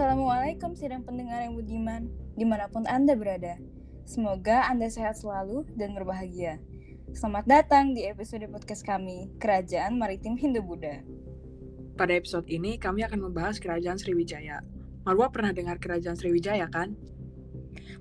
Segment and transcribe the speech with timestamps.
[0.00, 3.60] Assalamualaikum sidang pendengar yang budiman, di mana pun Anda berada.
[4.08, 6.56] Semoga Anda sehat selalu dan berbahagia.
[7.12, 11.04] Selamat datang di episode podcast kami, Kerajaan Maritim Hindu-Buddha.
[12.00, 14.64] Pada episode ini, kami akan membahas Kerajaan Sriwijaya.
[15.04, 16.96] Marwa pernah dengar Kerajaan Sriwijaya, kan?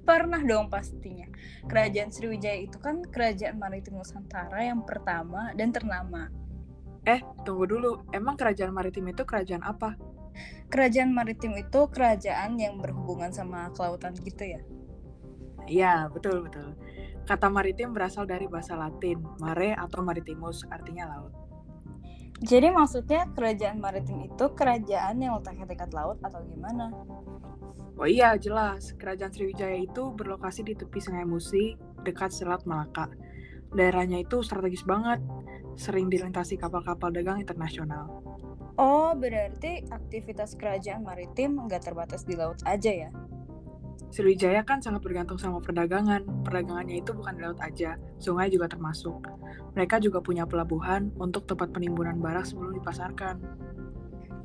[0.07, 1.27] Pernah dong pastinya.
[1.67, 6.31] Kerajaan Sriwijaya itu kan kerajaan maritim Nusantara yang pertama dan ternama.
[7.03, 8.07] Eh, tunggu dulu.
[8.15, 9.99] Emang kerajaan maritim itu kerajaan apa?
[10.69, 14.61] Kerajaan maritim itu kerajaan yang berhubungan sama kelautan gitu ya?
[15.69, 16.77] Iya, betul betul.
[17.25, 21.33] Kata maritim berasal dari bahasa Latin, mare atau maritimus, artinya laut.
[22.39, 26.89] Jadi maksudnya kerajaan maritim itu kerajaan yang letaknya dekat laut atau gimana?
[27.99, 28.95] Oh iya, jelas.
[28.95, 31.75] Kerajaan Sriwijaya itu berlokasi di tepi Sungai Musi,
[32.07, 33.11] dekat Selat Malaka.
[33.75, 35.19] Daerahnya itu strategis banget,
[35.75, 38.23] sering dilintasi kapal-kapal dagang internasional.
[38.79, 43.11] Oh, berarti aktivitas kerajaan maritim nggak terbatas di laut aja ya?
[44.09, 46.23] Sriwijaya kan sangat bergantung sama perdagangan.
[46.47, 49.27] Perdagangannya itu bukan di laut aja, sungai juga termasuk.
[49.75, 53.35] Mereka juga punya pelabuhan untuk tempat penimbunan barang sebelum dipasarkan.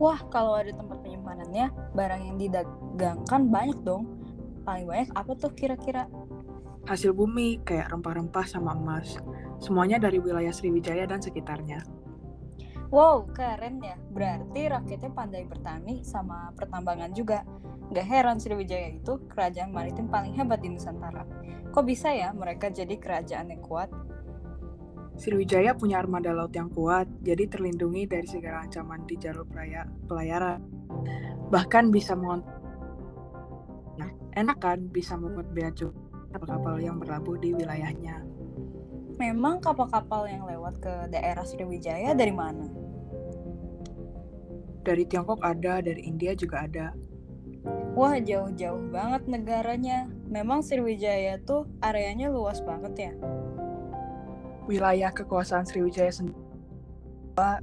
[0.02, 4.18] Wah, kalau ada tempat penyimpanannya, barang yang didagangkan banyak dong.
[4.66, 6.10] Paling banyak apa tuh kira-kira?
[6.90, 9.16] Hasil bumi kayak rempah-rempah sama emas.
[9.62, 12.03] Semuanya dari wilayah Sriwijaya dan sekitarnya.
[12.92, 13.96] Wow, keren ya.
[14.12, 17.46] Berarti rakyatnya pandai bertani sama pertambangan juga.
[17.92, 21.24] Gak heran Sriwijaya itu kerajaan maritim paling hebat di Nusantara.
[21.70, 23.92] Kok bisa ya mereka jadi kerajaan yang kuat?
[25.14, 30.58] Sriwijaya punya armada laut yang kuat, jadi terlindungi dari segala ancaman di jalur pelaya, pelayaran.
[31.54, 32.50] Bahkan bisa mengontrol.
[33.94, 35.70] Nah, enak kan bisa membuat bea
[36.34, 38.33] kapal-kapal yang berlabuh di wilayahnya.
[39.24, 42.68] Memang kapal-kapal yang lewat ke daerah Sriwijaya dari mana?
[44.84, 46.92] Dari Tiongkok ada, dari India juga ada.
[47.96, 50.12] Wah, jauh-jauh banget negaranya.
[50.28, 53.12] Memang Sriwijaya tuh areanya luas banget ya.
[54.68, 56.36] Wilayah kekuasaan Sriwijaya sendiri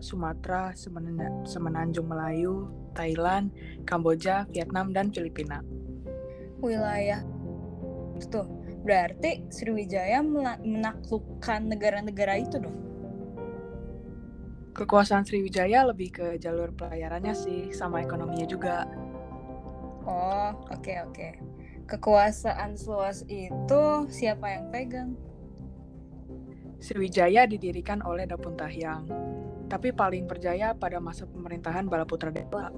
[0.01, 3.53] Sumatera, Semena- Semenanjung Melayu, Thailand,
[3.85, 5.61] Kamboja, Vietnam, dan Filipina.
[6.57, 7.21] Wilayah
[8.33, 8.49] tuh
[8.81, 12.77] berarti Sriwijaya mena- menaklukkan negara-negara itu dong.
[14.71, 18.87] Kekuasaan Sriwijaya lebih ke jalur pelayarannya sih, sama ekonominya juga.
[20.07, 21.29] Oh, oke oke.
[21.85, 25.11] Kekuasaan seluas itu siapa yang pegang?
[26.81, 29.05] Sriwijaya didirikan oleh Dapun Tahyang,
[29.69, 32.73] tapi paling berjaya pada masa pemerintahan Balaputra Dewa.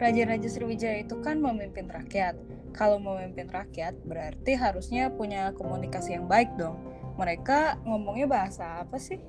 [0.00, 2.32] Raja-raja Sriwijaya itu kan memimpin rakyat.
[2.72, 6.80] Kalau memimpin rakyat berarti harusnya punya komunikasi yang baik dong.
[7.20, 9.20] Mereka ngomongnya bahasa apa sih?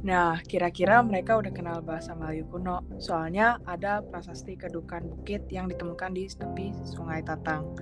[0.00, 6.16] Nah, kira-kira mereka udah kenal bahasa Melayu kuno, soalnya ada prasasti kedukan bukit yang ditemukan
[6.16, 7.76] di tepi Sungai Tatang,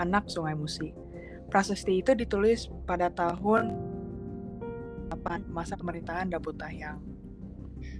[0.00, 0.96] anak Sungai Musi.
[1.52, 3.76] Prasasti itu ditulis pada tahun
[5.12, 6.96] 8 masa pemerintahan Tahyang.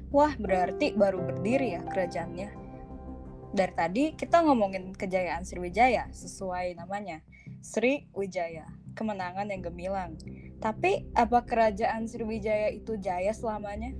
[0.08, 2.59] Wah, berarti baru berdiri ya kerajaannya.
[3.50, 7.18] Dari tadi kita ngomongin kejayaan Sriwijaya sesuai namanya,
[7.58, 10.14] Sri Wijaya, kemenangan yang gemilang.
[10.62, 13.90] Tapi apa kerajaan Sriwijaya itu jaya selamanya?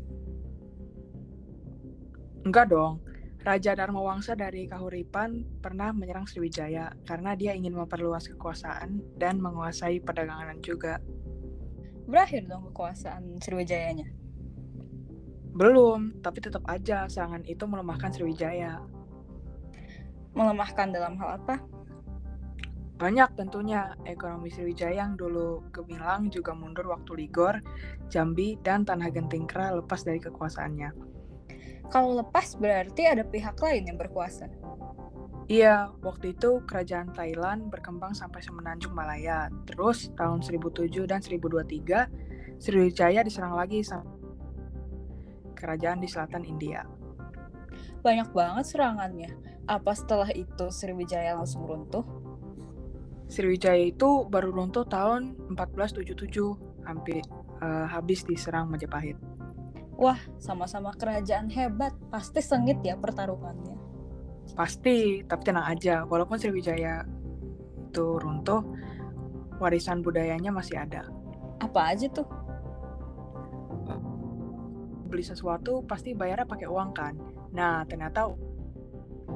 [2.47, 3.03] Enggak dong,
[3.41, 9.99] Raja Dharma Wangsa dari Kahuripan pernah menyerang Sriwijaya karena dia ingin memperluas kekuasaan dan menguasai
[9.99, 11.03] perdagangan juga.
[12.07, 14.13] Berakhir dong kekuasaan Sriwijayanya.
[15.57, 19.00] Belum, tapi tetap aja serangan itu melemahkan Sriwijaya.
[20.35, 21.59] Melemahkan dalam hal apa?
[23.01, 27.65] Banyak tentunya, ekonomi Sriwijaya yang dulu gemilang juga mundur waktu Ligor,
[28.13, 30.93] Jambi, dan Tanah Gentingkra lepas dari kekuasaannya.
[31.89, 34.53] Kalau lepas berarti ada pihak lain yang berkuasa.
[35.51, 39.51] Iya, waktu itu kerajaan Thailand berkembang sampai semenanjung Malaya.
[39.67, 42.07] Terus tahun 1007 dan 1023,
[42.61, 44.07] Sriwijaya diserang lagi sama
[45.59, 46.85] kerajaan di selatan India.
[48.05, 49.50] Banyak banget serangannya.
[49.71, 52.03] Apa setelah itu Sriwijaya langsung runtuh?
[53.31, 57.23] Sriwijaya itu baru runtuh tahun 1477, hampir
[57.63, 59.15] eh, habis diserang Majapahit.
[59.95, 61.95] Wah, sama-sama kerajaan hebat.
[62.11, 63.79] Pasti sengit ya pertarungannya.
[64.59, 67.07] Pasti, tapi tenang aja, walaupun Sriwijaya
[67.79, 68.67] itu runtuh,
[69.63, 71.07] warisan budayanya masih ada.
[71.63, 72.27] Apa aja tuh?
[75.07, 77.15] Beli sesuatu pasti bayarnya pakai uang kan.
[77.55, 78.31] Nah, ternyata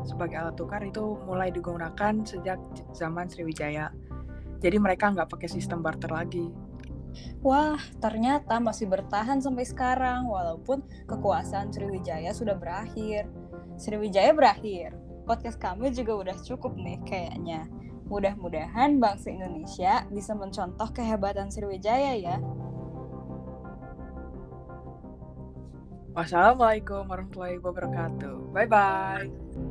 [0.04, 2.60] sebagai alat tukar itu mulai digunakan sejak
[2.92, 3.90] zaman Sriwijaya.
[4.60, 6.48] Jadi mereka nggak pakai sistem barter lagi.
[7.44, 13.28] Wah, ternyata masih bertahan sampai sekarang walaupun kekuasaan Sriwijaya sudah berakhir.
[13.76, 14.94] Sriwijaya berakhir,
[15.28, 17.68] podcast kami juga udah cukup nih kayaknya.
[18.08, 22.36] Mudah-mudahan bangsa Indonesia bisa mencontoh kehebatan Sriwijaya ya.
[26.14, 28.54] Wassalamualaikum warahmatullahi wabarakatuh.
[28.54, 29.63] Bye bye.